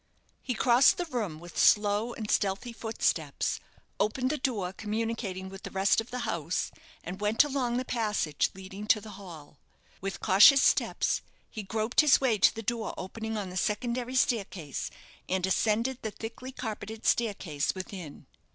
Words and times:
He 0.41 0.55
crossed 0.55 0.97
the 0.97 1.05
room 1.05 1.37
with 1.39 1.59
slow 1.59 2.13
and 2.15 2.31
stealthy 2.31 2.73
footsteps, 2.73 3.59
opened 3.99 4.31
the 4.31 4.39
door 4.39 4.73
communicating 4.73 5.47
with 5.47 5.61
the 5.61 5.69
rest 5.69 6.01
of 6.01 6.09
the 6.09 6.21
house, 6.21 6.71
and 7.03 7.21
went 7.21 7.43
along 7.43 7.77
the 7.77 7.85
passage 7.85 8.49
leading 8.55 8.87
to 8.87 8.99
the 8.99 9.11
hall. 9.11 9.59
With 10.01 10.19
cautious 10.19 10.63
steps 10.63 11.21
he 11.51 11.61
groped 11.61 12.01
his 12.01 12.19
way 12.19 12.39
to 12.39 12.55
the 12.55 12.63
door 12.63 12.95
opening 12.97 13.37
on 13.37 13.51
the 13.51 13.57
secondary 13.57 14.15
staircase, 14.15 14.89
and 15.29 15.45
ascended 15.45 15.99
the 16.01 16.09
thickly 16.09 16.51
carpeted 16.51 17.05
staircase 17.05 17.75
within. 17.75 18.25